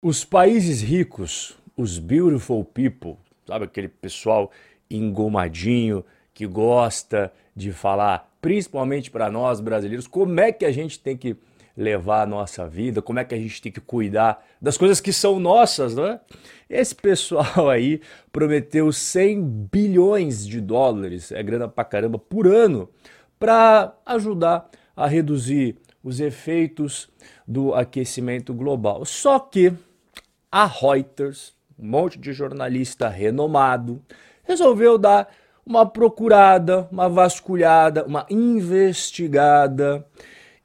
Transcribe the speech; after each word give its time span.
Os 0.00 0.24
países 0.24 0.80
ricos, 0.80 1.58
os 1.76 1.98
beautiful 1.98 2.64
people, 2.64 3.16
sabe 3.44 3.64
aquele 3.64 3.88
pessoal 3.88 4.48
engomadinho 4.88 6.04
que 6.32 6.46
gosta 6.46 7.32
de 7.54 7.72
falar, 7.72 8.32
principalmente 8.40 9.10
para 9.10 9.28
nós 9.28 9.58
brasileiros, 9.58 10.06
como 10.06 10.38
é 10.38 10.52
que 10.52 10.64
a 10.64 10.70
gente 10.70 11.00
tem 11.00 11.16
que 11.16 11.36
levar 11.76 12.22
a 12.22 12.26
nossa 12.26 12.68
vida, 12.68 13.02
como 13.02 13.18
é 13.18 13.24
que 13.24 13.34
a 13.34 13.38
gente 13.38 13.60
tem 13.60 13.72
que 13.72 13.80
cuidar 13.80 14.46
das 14.62 14.78
coisas 14.78 15.00
que 15.00 15.12
são 15.12 15.40
nossas, 15.40 15.96
né? 15.96 16.20
Esse 16.70 16.94
pessoal 16.94 17.66
aí 17.68 18.00
prometeu 18.30 18.92
100 18.92 19.42
bilhões 19.72 20.46
de 20.46 20.60
dólares, 20.60 21.32
é 21.32 21.42
grana 21.42 21.66
pra 21.66 21.82
caramba, 21.82 22.20
por 22.20 22.46
ano, 22.46 22.88
para 23.36 23.96
ajudar 24.06 24.70
a 24.94 25.08
reduzir 25.08 25.76
os 26.04 26.20
efeitos 26.20 27.08
do 27.44 27.74
aquecimento 27.74 28.54
global. 28.54 29.04
Só 29.04 29.40
que 29.40 29.72
a 30.50 30.66
Reuters, 30.66 31.54
um 31.78 31.88
monte 31.88 32.18
de 32.18 32.32
jornalista 32.32 33.08
renomado, 33.08 34.02
resolveu 34.42 34.98
dar 34.98 35.28
uma 35.64 35.84
procurada, 35.84 36.88
uma 36.90 37.08
vasculhada, 37.08 38.04
uma 38.04 38.26
investigada 38.30 40.06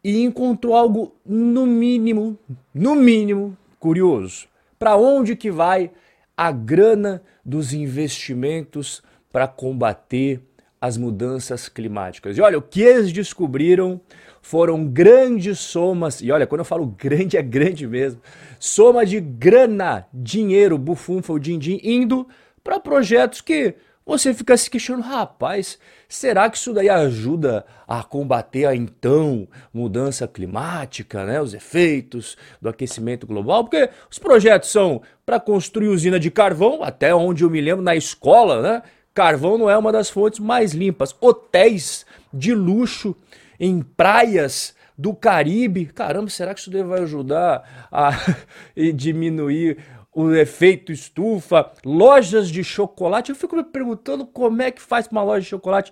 e 0.04 0.24
encontrou 0.24 0.76
algo 0.76 1.16
no 1.26 1.66
mínimo, 1.66 2.38
no 2.74 2.96
mínimo 2.96 3.58
curioso. 3.80 4.48
Para 4.80 4.96
onde 4.96 5.36
que 5.36 5.52
vai 5.52 5.92
a 6.36 6.52
grana 6.52 7.22
dos 7.44 7.74
investimentos 7.74 9.04
para 9.32 9.48
combater 9.48 10.42
as 10.84 10.98
mudanças 10.98 11.70
climáticas? 11.70 12.38
E 12.38 12.42
olha, 12.42 12.58
o 12.58 12.62
que 12.62 12.82
eles 12.82 13.14
descobriram 13.14 14.02
foram 14.42 14.86
grandes 14.86 15.60
somas, 15.60 16.20
e 16.20 16.30
olha, 16.30 16.46
quando 16.46 16.60
eu 16.60 16.66
falo 16.66 16.86
grande, 16.86 17.38
é 17.40 17.42
grande 17.42 17.88
mesmo, 17.88 18.22
soma 18.60 19.06
de 19.06 19.22
grana, 19.22 20.06
dinheiro, 20.14 20.78
bufunfa, 20.78 21.32
o 21.32 21.40
din-din, 21.40 21.80
indo 21.82 22.28
para 22.62 22.82
projetos 22.82 23.40
que 23.40 23.76
você 24.06 24.34
fica 24.34 24.58
se 24.58 24.70
questionando, 24.70 25.06
rapaz, 25.06 25.80
será 26.10 26.50
que 26.50 26.58
isso 26.58 26.74
daí 26.74 26.90
ajuda 26.90 27.66
a 27.88 28.04
combater 28.04 28.66
a 28.66 28.76
então 28.76 29.48
mudança 29.74 30.28
climática, 30.28 31.24
né? 31.24 31.40
Os 31.40 31.54
efeitos 31.54 32.36
do 32.62 32.68
aquecimento 32.68 33.26
global? 33.26 33.64
Porque 33.64 33.90
os 34.12 34.20
projetos 34.20 34.70
são 34.70 35.02
para 35.26 35.40
construir 35.40 35.88
usina 35.88 36.20
de 36.20 36.30
carvão, 36.30 36.84
até 36.84 37.16
onde 37.16 37.46
eu 37.46 37.50
me 37.50 37.62
lembro 37.62 37.82
na 37.82 37.96
escola, 37.96 38.62
né? 38.62 38.82
Carvão 39.14 39.58
não 39.58 39.70
é 39.70 39.78
uma 39.78 39.92
das 39.92 40.10
fontes 40.10 40.40
mais 40.40 40.74
limpas. 40.74 41.16
Hotéis 41.22 42.06
de 42.34 42.54
luxo 42.54 43.16
em 43.60 43.82
praias 43.82 44.76
do 44.98 45.14
Caribe. 45.14 45.86
Caramba, 45.86 46.30
será 46.30 46.54
que 46.54 46.60
isso 46.60 46.72
vai 46.86 47.02
ajudar 47.02 47.88
a 47.92 48.12
diminuir 48.96 49.78
o 50.14 50.32
efeito 50.32 50.92
estufa? 50.92 51.72
Lojas 51.86 52.50
de 52.50 52.64
chocolate. 52.64 53.30
Eu 53.30 53.36
fico 53.36 53.56
me 53.56 53.64
perguntando 53.64 54.26
como 54.26 54.62
é 54.62 54.72
que 54.72 54.82
faz 54.82 55.08
uma 55.08 55.24
loja 55.24 55.42
de 55.42 55.50
chocolate 55.50 55.92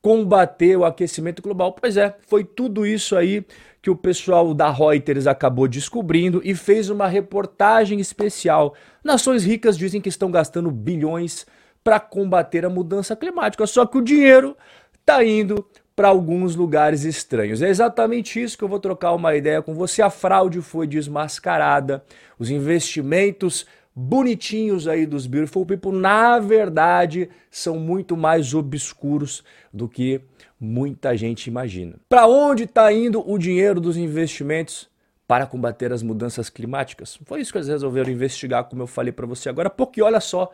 combater 0.00 0.76
o 0.76 0.84
aquecimento 0.84 1.40
global. 1.42 1.72
Pois 1.72 1.96
é, 1.96 2.16
foi 2.26 2.42
tudo 2.42 2.86
isso 2.86 3.14
aí 3.16 3.44
que 3.80 3.90
o 3.90 3.96
pessoal 3.96 4.54
da 4.54 4.70
Reuters 4.70 5.26
acabou 5.26 5.66
descobrindo 5.68 6.40
e 6.44 6.54
fez 6.54 6.88
uma 6.88 7.06
reportagem 7.06 8.00
especial. 8.00 8.74
Nações 9.02 9.44
ricas 9.44 9.76
dizem 9.76 10.00
que 10.00 10.08
estão 10.08 10.30
gastando 10.30 10.70
bilhões 10.70 11.46
para 11.82 11.98
combater 12.00 12.64
a 12.64 12.70
mudança 12.70 13.16
climática, 13.16 13.66
só 13.66 13.84
que 13.86 13.98
o 13.98 14.02
dinheiro 14.02 14.56
está 15.00 15.24
indo 15.24 15.66
para 15.94 16.08
alguns 16.08 16.56
lugares 16.56 17.04
estranhos. 17.04 17.60
É 17.60 17.68
exatamente 17.68 18.42
isso 18.42 18.56
que 18.56 18.64
eu 18.64 18.68
vou 18.68 18.80
trocar 18.80 19.12
uma 19.12 19.34
ideia 19.36 19.60
com 19.60 19.74
você. 19.74 20.00
A 20.00 20.10
fraude 20.10 20.62
foi 20.62 20.86
desmascarada, 20.86 22.02
os 22.38 22.50
investimentos 22.50 23.66
bonitinhos 23.94 24.88
aí 24.88 25.04
dos 25.04 25.26
Beautiful 25.26 25.66
People, 25.66 25.92
na 25.92 26.38
verdade, 26.38 27.28
são 27.50 27.78
muito 27.78 28.16
mais 28.16 28.54
obscuros 28.54 29.44
do 29.72 29.88
que 29.88 30.20
muita 30.58 31.16
gente 31.16 31.48
imagina. 31.48 31.96
Para 32.08 32.26
onde 32.26 32.64
está 32.64 32.92
indo 32.92 33.28
o 33.28 33.36
dinheiro 33.36 33.80
dos 33.80 33.96
investimentos 33.96 34.88
para 35.26 35.46
combater 35.46 35.92
as 35.92 36.02
mudanças 36.02 36.48
climáticas? 36.48 37.18
Foi 37.26 37.40
isso 37.40 37.52
que 37.52 37.58
eles 37.58 37.68
resolveram 37.68 38.10
investigar, 38.10 38.64
como 38.64 38.82
eu 38.82 38.86
falei 38.86 39.12
para 39.12 39.26
você 39.26 39.48
agora, 39.48 39.68
porque 39.68 40.00
olha 40.00 40.20
só 40.20 40.50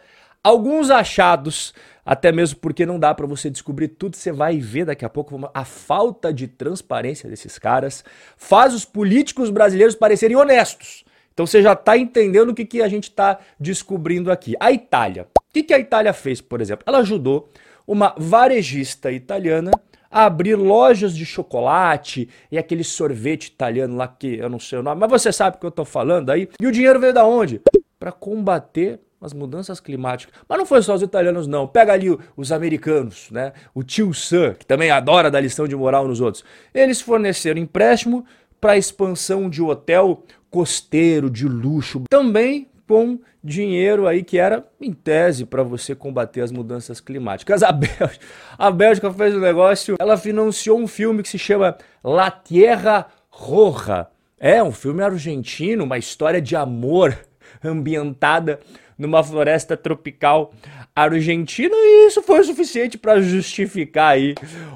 Alguns 0.48 0.88
achados, 0.88 1.74
até 2.06 2.32
mesmo 2.32 2.58
porque 2.58 2.86
não 2.86 2.98
dá 2.98 3.12
para 3.12 3.26
você 3.26 3.50
descobrir 3.50 3.88
tudo, 3.88 4.16
você 4.16 4.32
vai 4.32 4.56
ver 4.56 4.86
daqui 4.86 5.04
a 5.04 5.08
pouco 5.10 5.38
a 5.52 5.62
falta 5.62 6.32
de 6.32 6.48
transparência 6.48 7.28
desses 7.28 7.58
caras 7.58 8.02
faz 8.34 8.72
os 8.72 8.82
políticos 8.82 9.50
brasileiros 9.50 9.94
parecerem 9.94 10.38
honestos. 10.38 11.04
Então 11.34 11.46
você 11.46 11.60
já 11.60 11.74
está 11.74 11.98
entendendo 11.98 12.48
o 12.48 12.54
que, 12.54 12.64
que 12.64 12.80
a 12.80 12.88
gente 12.88 13.10
está 13.10 13.38
descobrindo 13.60 14.32
aqui. 14.32 14.54
A 14.58 14.72
Itália. 14.72 15.26
O 15.38 15.52
que, 15.52 15.62
que 15.62 15.74
a 15.74 15.78
Itália 15.78 16.14
fez, 16.14 16.40
por 16.40 16.62
exemplo? 16.62 16.82
Ela 16.86 17.00
ajudou 17.00 17.50
uma 17.86 18.14
varejista 18.16 19.12
italiana 19.12 19.70
a 20.10 20.24
abrir 20.24 20.56
lojas 20.56 21.14
de 21.14 21.26
chocolate 21.26 22.26
e 22.50 22.56
aquele 22.56 22.84
sorvete 22.84 23.48
italiano 23.48 23.96
lá 23.98 24.08
que 24.08 24.38
eu 24.38 24.48
não 24.48 24.58
sei 24.58 24.78
o 24.78 24.82
nome, 24.82 24.98
mas 24.98 25.10
você 25.10 25.30
sabe 25.30 25.58
o 25.58 25.60
que 25.60 25.66
eu 25.66 25.68
estou 25.68 25.84
falando 25.84 26.30
aí. 26.30 26.48
E 26.58 26.66
o 26.66 26.72
dinheiro 26.72 26.98
veio 26.98 27.12
da 27.12 27.26
onde? 27.26 27.60
Para 27.98 28.10
combater 28.10 28.98
as 29.20 29.32
mudanças 29.32 29.80
climáticas. 29.80 30.34
Mas 30.48 30.58
não 30.58 30.66
foi 30.66 30.82
só 30.82 30.94
os 30.94 31.02
italianos, 31.02 31.46
não. 31.46 31.66
Pega 31.66 31.92
ali 31.92 32.16
os 32.36 32.52
americanos, 32.52 33.28
né? 33.30 33.52
O 33.74 33.82
tio 33.82 34.14
Sam, 34.14 34.54
que 34.54 34.66
também 34.66 34.90
adora 34.90 35.30
dar 35.30 35.40
lição 35.40 35.66
de 35.66 35.74
moral 35.74 36.06
nos 36.06 36.20
outros. 36.20 36.44
Eles 36.72 37.00
forneceram 37.00 37.60
empréstimo 37.60 38.24
para 38.60 38.76
expansão 38.76 39.48
de 39.48 39.62
hotel 39.62 40.24
costeiro 40.50 41.28
de 41.30 41.46
luxo, 41.46 42.02
também 42.08 42.68
com 42.86 43.18
dinheiro 43.44 44.06
aí 44.06 44.24
que 44.24 44.38
era 44.38 44.66
em 44.80 44.92
tese 44.92 45.44
para 45.44 45.62
você 45.62 45.94
combater 45.94 46.40
as 46.40 46.50
mudanças 46.50 47.00
climáticas. 47.00 47.62
A 47.62 47.70
Bélgica, 47.70 48.26
a 48.56 48.70
Bélgica 48.70 49.12
fez 49.12 49.34
um 49.34 49.40
negócio, 49.40 49.96
ela 49.98 50.16
financiou 50.16 50.78
um 50.78 50.86
filme 50.86 51.22
que 51.22 51.28
se 51.28 51.38
chama 51.38 51.76
La 52.02 52.30
Tierra 52.30 53.06
Roja. 53.28 54.08
É 54.40 54.62
um 54.62 54.72
filme 54.72 55.02
argentino, 55.02 55.84
uma 55.84 55.98
história 55.98 56.40
de 56.40 56.54
amor 56.56 57.16
ambientada 57.62 58.60
numa 58.98 59.22
floresta 59.22 59.76
tropical 59.76 60.52
argentina 60.94 61.74
e 61.74 62.08
isso 62.08 62.20
foi 62.22 62.40
o 62.40 62.44
suficiente 62.44 62.98
para 62.98 63.20
justificar 63.20 64.12
aí 64.12 64.34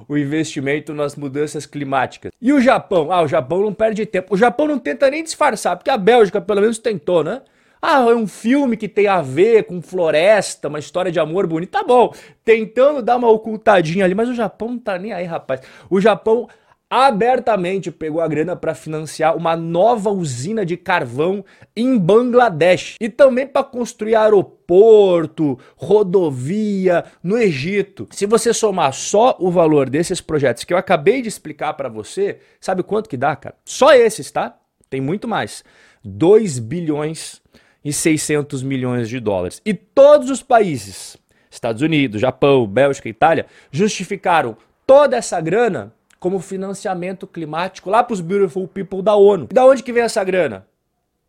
o 0.09 0.17
investimento 0.17 0.95
nas 0.95 1.17
mudanças 1.17 1.67
climáticas. 1.67 2.31
E 2.41 2.53
o 2.53 2.61
Japão? 2.61 3.11
Ah, 3.11 3.23
o 3.23 3.29
Japão 3.29 3.61
não 3.63 3.75
perde 3.75 4.07
tempo. 4.07 4.35
O 4.35 4.37
Japão 4.37 4.69
não 4.69 4.79
tenta 4.79 5.11
nem 5.11 5.25
disfarçar, 5.25 5.77
porque 5.77 5.91
a 5.91 5.97
Bélgica 5.99 6.41
pelo 6.41 6.61
menos 6.61 6.79
tentou, 6.79 7.25
né? 7.25 7.43
Ah, 7.85 7.99
é 8.09 8.15
um 8.15 8.29
filme 8.29 8.77
que 8.77 8.89
tem 8.89 9.09
a 9.09 9.21
ver 9.21 9.65
com 9.65 9.83
floresta, 9.83 10.69
uma 10.69 10.79
história 10.79 11.11
de 11.11 11.19
amor 11.19 11.49
bonita. 11.49 11.81
Tá 11.81 11.85
bom, 11.85 12.15
tentando 12.45 13.03
dar 13.03 13.17
uma 13.17 13.29
ocultadinha 13.29 14.05
ali, 14.05 14.15
mas 14.15 14.29
o 14.29 14.35
Japão 14.37 14.69
não 14.69 14.79
tá 14.79 14.97
nem 14.97 15.13
aí, 15.13 15.25
rapaz. 15.25 15.63
O 15.91 16.01
Japão 16.01 16.49
abertamente 16.95 17.91
pegou 17.91 18.21
a 18.21 18.29
grana 18.29 18.55
para 18.55 18.75
financiar 18.75 19.35
uma 19.35 19.57
nova 19.57 20.11
usina 20.11 20.63
de 20.63 20.77
carvão 20.77 21.43
em 21.75 21.99
Bangladesh 21.99 22.97
e 23.01 23.09
também 23.09 23.47
para 23.47 23.65
construir 23.65 24.15
aeroporto, 24.15 25.59
rodovia 25.75 27.03
no 27.23 27.39
Egito. 27.39 28.07
Se 28.11 28.27
você 28.27 28.53
somar 28.53 28.93
só 28.93 29.35
o 29.41 29.51
valor 29.51 29.89
desses 29.89 30.21
projetos 30.21 30.65
que 30.65 30.75
eu 30.75 30.77
acabei 30.77 31.23
de 31.23 31.29
explicar 31.29 31.73
para 31.73 31.89
você, 31.89 32.41
sabe 32.61 32.83
quanto 32.83 33.09
que 33.09 33.17
dá, 33.17 33.35
cara? 33.37 33.57
Só 33.65 33.95
esses, 33.95 34.31
tá? 34.31 34.59
Tem 34.91 35.01
muito 35.01 35.27
mais. 35.27 35.65
2 36.05 36.59
bilhões 36.59 37.41
e 37.83 37.91
600 37.91 38.63
milhões 38.63 39.09
de 39.09 39.19
dólares. 39.19 39.63
E 39.65 39.73
todos 39.73 40.29
os 40.29 40.43
países, 40.43 41.17
Estados 41.51 41.81
Unidos, 41.81 42.21
Japão, 42.21 42.67
Bélgica, 42.67 43.09
Itália, 43.09 43.47
justificaram 43.71 44.59
toda 44.87 45.17
essa 45.17 45.41
grana 45.41 45.95
como 46.23 46.39
financiamento 46.39 47.27
climático 47.27 47.91
lá 47.91 48.05
para 48.05 48.15
os 48.15 48.21
Beautiful 48.21 48.69
People 48.69 49.03
da 49.03 49.17
ONU. 49.17 49.49
E 49.51 49.55
da 49.55 49.67
onde 49.67 49.83
que 49.83 49.93
vem 49.93 50.05
essa 50.05 50.23
grana? 50.23 50.65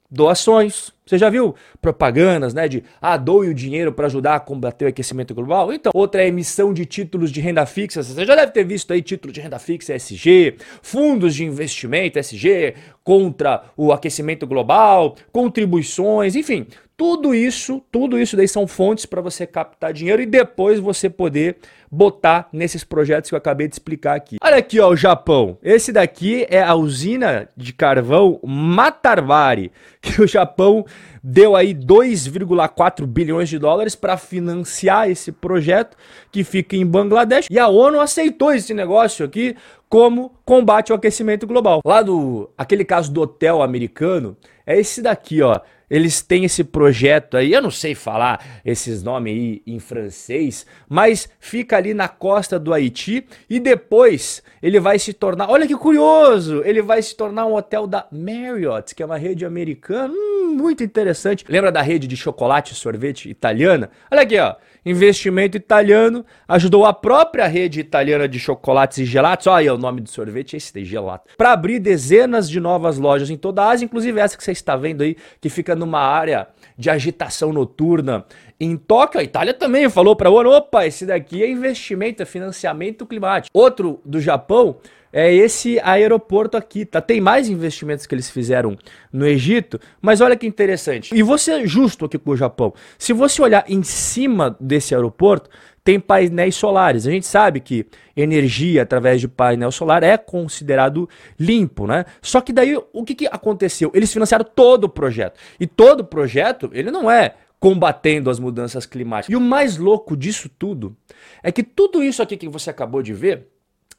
Doações. 0.08 0.92
Você 1.04 1.18
já 1.18 1.32
viu 1.32 1.56
propagandas, 1.82 2.54
né, 2.54 2.68
de 2.68 2.84
ah, 3.02 3.18
doe 3.18 3.50
o 3.50 3.56
dinheiro 3.56 3.92
para 3.92 4.06
ajudar 4.06 4.36
a 4.36 4.40
combater 4.40 4.86
o 4.86 4.88
aquecimento 4.90 5.34
global? 5.34 5.74
Então, 5.74 5.92
outra 5.96 6.22
é 6.22 6.28
emissão 6.28 6.72
de 6.72 6.86
títulos 6.86 7.32
de 7.32 7.42
renda 7.42 7.66
fixa. 7.66 8.04
Você 8.04 8.24
já 8.24 8.36
deve 8.36 8.52
ter 8.52 8.64
visto 8.64 8.94
aí 8.94 9.02
título 9.02 9.34
de 9.34 9.42
renda 9.42 9.58
fixa 9.58 9.96
SG, 9.96 10.58
fundos 10.84 11.34
de 11.34 11.44
investimento 11.44 12.20
SG 12.20 12.76
contra 13.04 13.64
o 13.76 13.92
aquecimento 13.92 14.46
global, 14.46 15.16
contribuições, 15.32 16.36
enfim, 16.36 16.68
tudo 17.04 17.36
isso, 17.36 17.82
tudo 17.92 18.18
isso 18.18 18.38
daí 18.38 18.48
são 18.48 18.66
fontes 18.66 19.06
para 19.06 19.20
você 19.20 19.46
captar 19.46 19.92
dinheiro 19.92 20.22
e 20.22 20.26
depois 20.26 20.80
você 20.80 21.10
poder 21.10 21.58
botar 21.92 22.48
nesses 22.54 22.86
projetos 22.86 23.30
que 23.30 23.36
eu 23.36 23.38
acabei 23.38 23.68
de 23.68 23.76
explicar 23.76 24.16
aqui. 24.16 24.38
Olha 24.42 24.56
aqui, 24.56 24.80
ó, 24.80 24.88
o 24.88 24.96
Japão. 24.96 25.58
Esse 25.62 25.92
daqui 25.92 26.48
é 26.50 26.64
a 26.64 26.76
usina 26.76 27.50
de 27.58 27.74
carvão 27.74 28.40
Matarbari, 28.42 29.70
que 30.02 30.22
o 30.22 30.26
Japão 30.26 30.86
deu 31.22 31.58
aí 31.58 31.74
2,4 31.74 33.06
bilhões 33.06 33.50
de 33.50 33.60
dólares 33.60 33.96
para 33.96 34.16
financiar 34.16 35.10
esse 35.10 35.30
projeto 35.30 35.98
que 36.32 36.42
fica 36.46 36.78
em 36.78 36.86
Bangladesh. 36.86 37.48
E 37.52 37.60
a 37.60 37.68
ONU 37.68 38.00
aceitou 38.00 38.54
esse 38.54 38.74
negócio 38.74 39.26
aqui 39.26 39.58
como 39.90 40.32
combate 40.46 40.94
ao 40.94 40.98
aquecimento 40.98 41.46
global. 41.46 41.82
Lá 41.86 42.02
do 42.02 42.50
aquele 42.58 42.86
caso 42.86 43.12
do 43.12 43.20
hotel 43.20 43.62
americano, 43.62 44.38
é 44.66 44.80
esse 44.80 45.02
daqui, 45.02 45.42
ó. 45.42 45.60
Eles 45.94 46.24
têm 46.24 46.44
esse 46.44 46.64
projeto 46.64 47.38
aí, 47.38 47.54
eu 47.54 47.62
não 47.62 47.70
sei 47.70 47.94
falar 47.94 48.44
esses 48.66 49.04
nomes 49.04 49.32
aí 49.32 49.62
em 49.68 49.78
francês, 49.78 50.66
mas 50.90 51.30
fica 51.40 51.78
ali 51.78 51.94
na 51.94 52.08
costa 52.08 52.58
do 52.58 52.74
Haiti 52.74 53.24
e 53.48 53.60
depois 53.60 54.42
ele 54.60 54.80
vai 54.80 54.98
se 54.98 55.14
tornar, 55.14 55.52
olha 55.52 55.68
que 55.68 55.76
curioso, 55.78 56.64
ele 56.66 56.82
vai 56.82 57.00
se 57.00 57.16
tornar 57.16 57.46
um 57.46 57.54
hotel 57.54 57.86
da 57.86 58.08
Marriott, 58.12 58.96
que 58.96 59.04
é 59.04 59.06
uma 59.06 59.18
rede 59.18 59.46
americana, 59.46 60.12
hum, 60.12 60.43
muito 60.54 60.84
interessante. 60.84 61.44
Lembra 61.50 61.72
da 61.72 61.82
rede 61.82 62.08
de 62.08 62.16
chocolate 62.16 62.74
e 62.74 62.76
sorvete 62.76 63.30
italiana? 63.30 63.90
Olha 64.12 64.22
aqui, 64.22 64.40
ó 64.40 64.56
investimento 64.86 65.56
italiano, 65.56 66.26
ajudou 66.48 66.86
a 66.86 66.94
própria 66.94 67.48
rede 67.48 67.80
italiana 67.80 68.28
de 68.28 68.38
chocolates 68.40 68.98
e 68.98 69.06
gelatos, 69.06 69.48
olha 69.48 69.58
aí 69.58 69.70
o 69.70 69.78
nome 69.78 70.02
do 70.02 70.10
sorvete, 70.10 70.56
é 70.56 70.58
esse 70.58 70.74
daí, 70.74 70.84
gelato, 70.84 71.30
para 71.38 71.54
abrir 71.54 71.80
dezenas 71.80 72.50
de 72.50 72.60
novas 72.60 72.98
lojas 72.98 73.30
em 73.30 73.38
toda 73.38 73.64
a 73.64 73.70
Ásia, 73.70 73.86
inclusive 73.86 74.20
essa 74.20 74.38
que 74.38 74.44
você 74.44 74.52
está 74.52 74.76
vendo 74.76 75.04
aí, 75.04 75.16
que 75.40 75.50
fica 75.50 75.76
numa 75.76 76.00
área 76.00 76.48
de 76.78 76.90
agitação 76.90 77.54
noturna 77.54 78.26
em 78.60 78.76
Tóquio. 78.76 79.20
A 79.20 79.24
Itália 79.24 79.54
também 79.54 79.90
falou 79.90 80.16
para 80.16 80.30
o 80.30 80.34
ONU, 80.34 80.52
opa, 80.52 80.86
esse 80.86 81.06
daqui 81.06 81.44
é 81.44 81.50
investimento, 81.50 82.22
é 82.22 82.26
financiamento 82.26 83.06
climático. 83.06 83.58
Outro 83.58 84.02
do 84.04 84.20
Japão 84.20 84.78
é 85.14 85.32
esse 85.32 85.80
aeroporto 85.82 86.58
aqui, 86.58 86.84
tá? 86.84 87.00
Tem 87.00 87.22
mais 87.22 87.48
investimentos 87.48 88.08
que 88.08 88.16
eles 88.16 88.32
fizeram 88.32 88.76
no 89.12 89.28
Egito, 89.28 89.80
mas 90.02 90.20
olha 90.20 90.36
que 90.36 90.48
interessante. 90.48 91.14
E 91.16 91.22
você 91.22 91.68
justo 91.68 92.06
aqui 92.06 92.18
com 92.18 92.32
o 92.32 92.36
Japão. 92.36 92.74
Se 92.98 93.14
você 93.14 93.40
olhar 93.40 93.64
em 93.70 93.84
cima 93.84 94.58
desse 94.60 94.96
aeroporto, 94.96 95.52
tem 95.84 96.00
painéis 96.00 96.56
solares. 96.56 97.06
A 97.06 97.12
gente 97.12 97.28
sabe 97.28 97.60
que 97.60 97.86
energia 98.18 98.82
através 98.82 99.22
de 99.22 99.28
painel 99.28 99.72
solar 99.72 100.02
é 100.02 100.18
considerado 100.18 101.08
limpo, 101.40 101.86
né? 101.86 102.06
Só 102.22 102.42
que 102.42 102.52
daí 102.52 102.76
o 102.92 103.04
que, 103.04 103.14
que 103.14 103.28
aconteceu? 103.28 103.92
Eles 103.94 104.12
financiaram 104.12 104.46
todo 104.46 104.86
o 104.86 104.90
projeto. 104.90 105.40
E 105.60 105.68
todo 105.68 106.00
o 106.00 106.06
projeto, 106.06 106.72
ele 106.74 106.90
não 106.90 107.12
é 107.12 107.36
combatendo 107.60 108.30
as 108.30 108.40
mudanças 108.40 108.86
climáticas. 108.86 109.32
E 109.32 109.36
o 109.38 109.42
mais 109.42 109.78
louco 109.78 110.18
disso 110.18 110.50
tudo 110.58 110.96
é 111.42 111.52
que 111.52 111.64
tudo 111.64 112.04
isso 112.04 112.22
aqui 112.22 112.36
que 112.36 112.50
você 112.50 112.70
acabou 112.70 113.02
de 113.02 113.14
ver 113.14 113.48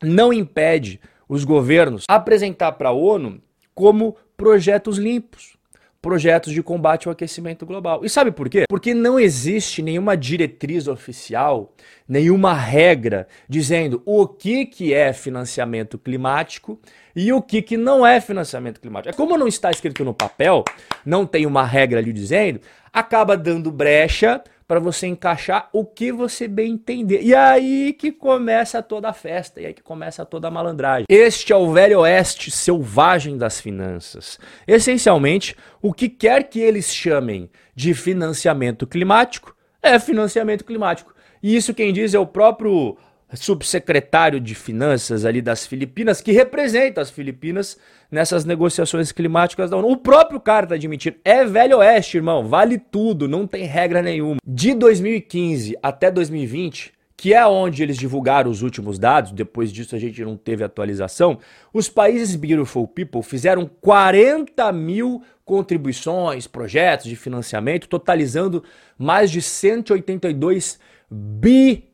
não 0.02 0.32
impede 0.32 1.00
os 1.28 1.44
governos 1.44 2.04
apresentar 2.08 2.72
para 2.72 2.90
a 2.90 2.92
ONU 2.92 3.40
como 3.74 4.16
projetos 4.36 4.98
limpos, 4.98 5.56
projetos 6.00 6.52
de 6.52 6.62
combate 6.62 7.08
ao 7.08 7.12
aquecimento 7.12 7.64
global. 7.64 8.04
E 8.04 8.10
sabe 8.10 8.30
por 8.30 8.48
quê? 8.48 8.64
Porque 8.68 8.92
não 8.92 9.18
existe 9.18 9.80
nenhuma 9.80 10.16
diretriz 10.16 10.86
oficial, 10.86 11.72
nenhuma 12.06 12.52
regra 12.52 13.26
dizendo 13.48 14.02
o 14.04 14.26
que, 14.26 14.66
que 14.66 14.92
é 14.92 15.14
financiamento 15.14 15.96
climático 15.96 16.78
e 17.16 17.32
o 17.32 17.40
que, 17.40 17.62
que 17.62 17.76
não 17.76 18.06
é 18.06 18.20
financiamento 18.20 18.80
climático. 18.80 19.14
É 19.14 19.16
como 19.16 19.38
não 19.38 19.48
está 19.48 19.70
escrito 19.70 20.04
no 20.04 20.12
papel, 20.12 20.62
não 21.06 21.24
tem 21.24 21.46
uma 21.46 21.64
regra 21.64 22.00
ali 22.00 22.12
dizendo, 22.12 22.60
acaba 22.92 23.36
dando 23.36 23.72
brecha 23.72 24.42
para 24.66 24.80
você 24.80 25.06
encaixar 25.06 25.68
o 25.72 25.84
que 25.84 26.10
você 26.10 26.48
bem 26.48 26.72
entender. 26.72 27.22
E 27.22 27.34
aí 27.34 27.92
que 27.92 28.10
começa 28.10 28.82
toda 28.82 29.08
a 29.08 29.12
festa, 29.12 29.60
e 29.60 29.66
aí 29.66 29.74
que 29.74 29.82
começa 29.82 30.24
toda 30.24 30.48
a 30.48 30.50
malandragem. 30.50 31.06
Este 31.08 31.52
é 31.52 31.56
o 31.56 31.72
velho 31.72 32.00
oeste 32.00 32.50
selvagem 32.50 33.36
das 33.36 33.60
finanças. 33.60 34.38
Essencialmente, 34.66 35.56
o 35.82 35.92
que 35.92 36.08
quer 36.08 36.44
que 36.44 36.60
eles 36.60 36.92
chamem 36.92 37.50
de 37.74 37.92
financiamento 37.92 38.86
climático 38.86 39.54
é 39.82 39.98
financiamento 39.98 40.64
climático. 40.64 41.14
E 41.42 41.54
isso 41.54 41.74
quem 41.74 41.92
diz 41.92 42.14
é 42.14 42.18
o 42.18 42.26
próprio 42.26 42.96
subsecretário 43.32 44.40
de 44.40 44.54
finanças 44.54 45.24
ali 45.24 45.40
das 45.40 45.66
Filipinas, 45.66 46.20
que 46.20 46.32
representa 46.32 47.00
as 47.00 47.10
Filipinas 47.10 47.78
nessas 48.10 48.44
negociações 48.44 49.10
climáticas 49.10 49.70
da 49.70 49.76
ONU. 49.76 49.90
O 49.90 49.96
próprio 49.96 50.38
cara 50.38 50.66
tá 50.66 50.74
admitindo. 50.74 51.16
É 51.24 51.44
velho 51.44 51.78
oeste, 51.78 52.18
irmão. 52.18 52.46
Vale 52.46 52.78
tudo, 52.78 53.28
não 53.28 53.46
tem 53.46 53.64
regra 53.64 54.02
nenhuma. 54.02 54.36
De 54.46 54.74
2015 54.74 55.76
até 55.82 56.10
2020, 56.10 56.92
que 57.16 57.34
é 57.34 57.46
onde 57.46 57.82
eles 57.82 57.96
divulgaram 57.96 58.50
os 58.50 58.62
últimos 58.62 58.98
dados, 58.98 59.32
depois 59.32 59.72
disso 59.72 59.96
a 59.96 59.98
gente 59.98 60.22
não 60.24 60.36
teve 60.36 60.62
atualização, 60.62 61.38
os 61.72 61.88
países 61.88 62.36
Beautiful 62.36 62.86
People 62.86 63.22
fizeram 63.22 63.68
40 63.80 64.70
mil 64.72 65.22
contribuições, 65.44 66.46
projetos 66.46 67.06
de 67.06 67.16
financiamento, 67.16 67.88
totalizando 67.88 68.62
mais 68.98 69.30
de 69.30 69.42
182 69.42 70.78
bilhões 71.10 71.93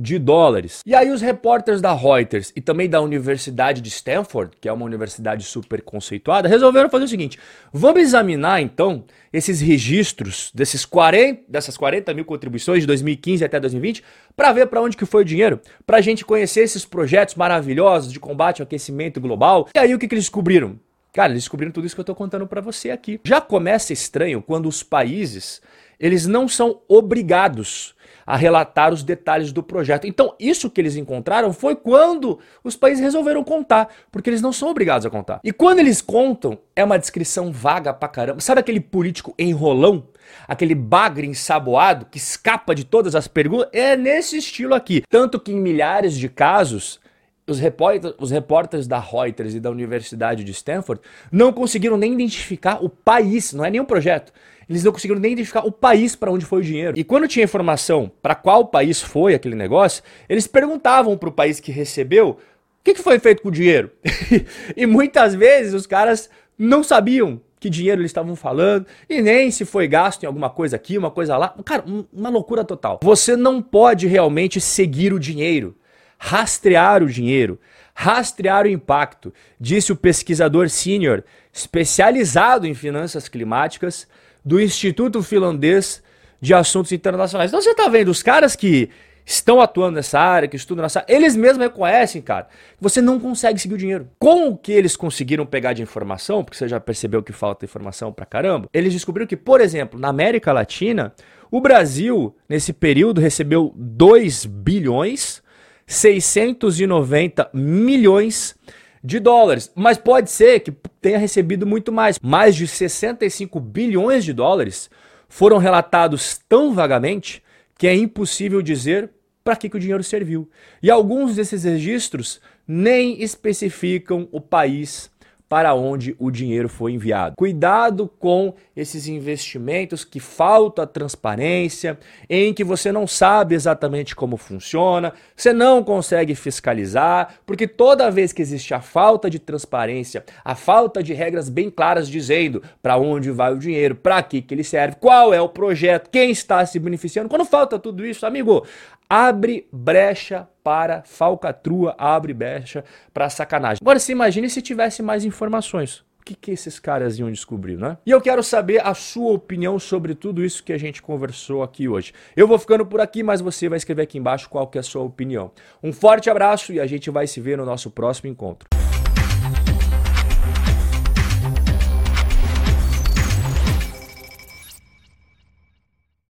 de 0.00 0.18
dólares. 0.18 0.80
E 0.86 0.94
aí 0.94 1.10
os 1.10 1.20
repórteres 1.20 1.80
da 1.80 1.92
Reuters 1.92 2.52
e 2.56 2.60
também 2.60 2.88
da 2.88 3.00
Universidade 3.00 3.80
de 3.80 3.88
Stanford, 3.88 4.56
que 4.60 4.68
é 4.68 4.72
uma 4.72 4.84
universidade 4.84 5.44
super 5.44 5.82
conceituada, 5.82 6.48
resolveram 6.48 6.88
fazer 6.88 7.04
o 7.04 7.08
seguinte: 7.08 7.38
vamos 7.72 8.02
examinar 8.02 8.60
então 8.60 9.04
esses 9.32 9.60
registros 9.60 10.50
desses 10.54 10.84
40, 10.84 11.42
dessas 11.48 11.76
40 11.76 12.12
mil 12.14 12.24
contribuições 12.24 12.80
de 12.80 12.86
2015 12.86 13.44
até 13.44 13.60
2020 13.60 14.02
para 14.36 14.52
ver 14.52 14.66
para 14.66 14.80
onde 14.80 14.96
que 14.96 15.06
foi 15.06 15.22
o 15.22 15.24
dinheiro, 15.24 15.60
para 15.86 15.98
a 15.98 16.00
gente 16.00 16.24
conhecer 16.24 16.62
esses 16.62 16.84
projetos 16.84 17.34
maravilhosos 17.34 18.12
de 18.12 18.18
combate 18.18 18.60
ao 18.60 18.64
aquecimento 18.64 19.20
global. 19.20 19.68
E 19.74 19.78
aí 19.78 19.94
o 19.94 19.98
que, 19.98 20.08
que 20.08 20.14
eles 20.14 20.24
descobriram? 20.24 20.78
Cara, 21.12 21.32
eles 21.32 21.42
descobriram 21.42 21.72
tudo 21.72 21.86
isso 21.86 21.94
que 21.94 22.00
eu 22.00 22.04
estou 22.04 22.14
contando 22.14 22.46
para 22.46 22.60
você 22.60 22.90
aqui. 22.90 23.20
Já 23.24 23.40
começa 23.40 23.92
estranho 23.92 24.40
quando 24.40 24.68
os 24.68 24.82
países 24.82 25.60
eles 25.98 26.26
não 26.26 26.48
são 26.48 26.80
obrigados 26.88 27.94
a 28.30 28.36
relatar 28.36 28.92
os 28.92 29.02
detalhes 29.02 29.50
do 29.50 29.60
projeto. 29.60 30.06
Então, 30.06 30.36
isso 30.38 30.70
que 30.70 30.80
eles 30.80 30.94
encontraram 30.94 31.52
foi 31.52 31.74
quando 31.74 32.38
os 32.62 32.76
países 32.76 33.02
resolveram 33.02 33.42
contar, 33.42 33.88
porque 34.12 34.30
eles 34.30 34.40
não 34.40 34.52
são 34.52 34.68
obrigados 34.68 35.04
a 35.04 35.10
contar. 35.10 35.40
E 35.42 35.52
quando 35.52 35.80
eles 35.80 36.00
contam, 36.00 36.56
é 36.76 36.84
uma 36.84 36.96
descrição 36.96 37.50
vaga 37.50 37.92
pra 37.92 38.08
caramba. 38.08 38.40
Sabe 38.40 38.60
aquele 38.60 38.78
político 38.78 39.34
enrolão? 39.36 40.06
Aquele 40.46 40.76
bagre 40.76 41.26
ensaboado 41.26 42.06
que 42.06 42.18
escapa 42.18 42.72
de 42.72 42.84
todas 42.84 43.16
as 43.16 43.26
perguntas? 43.26 43.68
É 43.72 43.96
nesse 43.96 44.38
estilo 44.38 44.76
aqui. 44.76 45.02
Tanto 45.08 45.40
que 45.40 45.50
em 45.50 45.60
milhares 45.60 46.14
de 46.14 46.28
casos, 46.28 47.00
os, 47.48 47.58
repórter, 47.58 48.14
os 48.16 48.30
repórteres 48.30 48.86
da 48.86 49.00
Reuters 49.00 49.54
e 49.54 49.60
da 49.60 49.72
Universidade 49.72 50.44
de 50.44 50.52
Stanford 50.52 51.02
não 51.32 51.52
conseguiram 51.52 51.96
nem 51.96 52.12
identificar 52.12 52.80
o 52.80 52.88
país, 52.88 53.52
não 53.52 53.64
é 53.64 53.70
nenhum 53.70 53.84
projeto 53.84 54.32
eles 54.70 54.84
não 54.84 54.92
conseguiram 54.92 55.20
nem 55.20 55.32
identificar 55.32 55.66
o 55.66 55.72
país 55.72 56.14
para 56.14 56.30
onde 56.30 56.46
foi 56.46 56.60
o 56.60 56.62
dinheiro. 56.62 56.96
E 56.96 57.02
quando 57.02 57.26
tinha 57.26 57.44
informação 57.44 58.08
para 58.22 58.36
qual 58.36 58.64
país 58.64 59.02
foi 59.02 59.34
aquele 59.34 59.56
negócio, 59.56 60.00
eles 60.28 60.46
perguntavam 60.46 61.18
para 61.18 61.28
o 61.28 61.32
país 61.32 61.58
que 61.58 61.72
recebeu 61.72 62.28
o 62.28 62.36
que, 62.84 62.94
que 62.94 63.02
foi 63.02 63.18
feito 63.18 63.42
com 63.42 63.48
o 63.48 63.52
dinheiro. 63.52 63.90
e 64.76 64.86
muitas 64.86 65.34
vezes 65.34 65.74
os 65.74 65.88
caras 65.88 66.30
não 66.56 66.84
sabiam 66.84 67.40
que 67.58 67.68
dinheiro 67.68 68.00
eles 68.00 68.10
estavam 68.10 68.36
falando 68.36 68.86
e 69.08 69.20
nem 69.20 69.50
se 69.50 69.64
foi 69.64 69.88
gasto 69.88 70.22
em 70.22 70.26
alguma 70.26 70.48
coisa 70.48 70.76
aqui, 70.76 70.96
uma 70.96 71.10
coisa 71.10 71.36
lá. 71.36 71.52
Cara, 71.64 71.84
uma 72.12 72.28
loucura 72.28 72.62
total. 72.62 73.00
Você 73.02 73.34
não 73.34 73.60
pode 73.60 74.06
realmente 74.06 74.60
seguir 74.60 75.12
o 75.12 75.18
dinheiro, 75.18 75.76
rastrear 76.16 77.02
o 77.02 77.08
dinheiro, 77.08 77.58
rastrear 77.92 78.66
o 78.66 78.68
impacto, 78.68 79.34
disse 79.58 79.90
o 79.90 79.96
pesquisador 79.96 80.70
sênior 80.70 81.24
especializado 81.52 82.68
em 82.68 82.72
finanças 82.72 83.28
climáticas 83.28 84.06
do 84.44 84.60
Instituto 84.60 85.22
Finlandês 85.22 86.02
de 86.40 86.54
Assuntos 86.54 86.92
Internacionais. 86.92 87.50
Então 87.50 87.60
você 87.60 87.70
está 87.70 87.88
vendo 87.88 88.08
os 88.08 88.22
caras 88.22 88.56
que 88.56 88.90
estão 89.24 89.60
atuando 89.60 89.96
nessa 89.96 90.18
área, 90.18 90.48
que 90.48 90.56
estudam 90.56 90.82
nessa 90.82 91.00
área, 91.00 91.14
eles 91.14 91.36
mesmos 91.36 91.62
reconhecem, 91.62 92.20
cara, 92.20 92.48
você 92.80 93.00
não 93.00 93.20
consegue 93.20 93.60
seguir 93.60 93.74
o 93.74 93.78
dinheiro. 93.78 94.08
Com 94.18 94.48
o 94.48 94.56
que 94.56 94.72
eles 94.72 94.96
conseguiram 94.96 95.46
pegar 95.46 95.72
de 95.72 95.82
informação, 95.82 96.42
porque 96.42 96.56
você 96.56 96.66
já 96.66 96.80
percebeu 96.80 97.22
que 97.22 97.32
falta 97.32 97.64
informação 97.64 98.12
pra 98.12 98.26
caramba, 98.26 98.68
eles 98.72 98.92
descobriram 98.92 99.28
que, 99.28 99.36
por 99.36 99.60
exemplo, 99.60 100.00
na 100.00 100.08
América 100.08 100.52
Latina, 100.52 101.14
o 101.50 101.60
Brasil, 101.60 102.34
nesse 102.48 102.72
período, 102.72 103.20
recebeu 103.20 103.72
2 103.76 104.46
bilhões 104.46 105.42
690 105.90 107.50
milhões 107.52 108.54
de 109.02 109.18
dólares. 109.18 109.70
Mas 109.74 109.98
pode 109.98 110.30
ser 110.30 110.60
que 110.60 110.72
tenha 111.00 111.18
recebido 111.18 111.66
muito 111.66 111.92
mais. 111.92 112.18
Mais 112.22 112.54
de 112.54 112.66
65 112.66 113.58
bilhões 113.60 114.24
de 114.24 114.32
dólares 114.32 114.90
foram 115.28 115.58
relatados 115.58 116.40
tão 116.48 116.74
vagamente 116.74 117.42
que 117.78 117.86
é 117.86 117.94
impossível 117.94 118.60
dizer 118.60 119.10
para 119.42 119.56
que, 119.56 119.68
que 119.68 119.76
o 119.76 119.80
dinheiro 119.80 120.04
serviu. 120.04 120.48
E 120.82 120.90
alguns 120.90 121.34
desses 121.36 121.64
registros 121.64 122.40
nem 122.66 123.22
especificam 123.22 124.28
o 124.30 124.40
país 124.40 125.10
para 125.50 125.74
onde 125.74 126.14
o 126.16 126.30
dinheiro 126.30 126.68
foi 126.68 126.92
enviado. 126.92 127.34
Cuidado 127.36 128.08
com 128.20 128.54
esses 128.76 129.08
investimentos 129.08 130.04
que 130.04 130.20
falta 130.20 130.86
transparência, 130.86 131.98
em 132.28 132.54
que 132.54 132.62
você 132.62 132.92
não 132.92 133.04
sabe 133.04 133.56
exatamente 133.56 134.14
como 134.14 134.36
funciona, 134.36 135.12
você 135.34 135.52
não 135.52 135.82
consegue 135.82 136.36
fiscalizar, 136.36 137.34
porque 137.44 137.66
toda 137.66 138.12
vez 138.12 138.32
que 138.32 138.40
existe 138.40 138.72
a 138.72 138.80
falta 138.80 139.28
de 139.28 139.40
transparência, 139.40 140.24
a 140.44 140.54
falta 140.54 141.02
de 141.02 141.12
regras 141.14 141.48
bem 141.48 141.68
claras 141.68 142.08
dizendo 142.08 142.62
para 142.80 142.96
onde 142.96 143.32
vai 143.32 143.52
o 143.52 143.58
dinheiro, 143.58 143.96
para 143.96 144.22
que 144.22 144.40
que 144.40 144.54
ele 144.54 144.62
serve, 144.62 144.98
qual 145.00 145.34
é 145.34 145.40
o 145.40 145.48
projeto, 145.48 146.10
quem 146.10 146.30
está 146.30 146.64
se 146.64 146.78
beneficiando, 146.78 147.28
quando 147.28 147.44
falta 147.44 147.76
tudo 147.76 148.06
isso, 148.06 148.24
amigo, 148.24 148.64
abre 149.10 149.66
brecha 149.72 150.48
para 150.62 151.02
falcatrua, 151.02 151.96
abre 151.98 152.32
brecha 152.32 152.84
para 153.12 153.28
sacanagem. 153.28 153.78
Agora, 153.82 153.98
se 153.98 154.12
imagine 154.12 154.48
se 154.48 154.62
tivesse 154.62 155.02
mais 155.02 155.24
informações. 155.24 156.04
O 156.20 156.24
que, 156.24 156.34
que 156.36 156.50
esses 156.52 156.78
caras 156.78 157.18
iam 157.18 157.32
descobrir, 157.32 157.76
né? 157.76 157.96
E 158.06 158.10
eu 158.10 158.20
quero 158.20 158.42
saber 158.42 158.86
a 158.86 158.94
sua 158.94 159.32
opinião 159.32 159.78
sobre 159.80 160.14
tudo 160.14 160.44
isso 160.44 160.62
que 160.62 160.72
a 160.72 160.78
gente 160.78 161.02
conversou 161.02 161.62
aqui 161.62 161.88
hoje. 161.88 162.12
Eu 162.36 162.46
vou 162.46 162.58
ficando 162.58 162.86
por 162.86 163.00
aqui, 163.00 163.22
mas 163.22 163.40
você 163.40 163.68
vai 163.68 163.78
escrever 163.78 164.02
aqui 164.02 164.18
embaixo 164.18 164.48
qual 164.48 164.68
que 164.68 164.78
é 164.78 164.80
a 164.80 164.84
sua 164.84 165.02
opinião. 165.02 165.50
Um 165.82 165.92
forte 165.92 166.30
abraço 166.30 166.72
e 166.72 166.78
a 166.78 166.86
gente 166.86 167.10
vai 167.10 167.26
se 167.26 167.40
ver 167.40 167.58
no 167.58 167.64
nosso 167.64 167.90
próximo 167.90 168.30
encontro. 168.30 168.68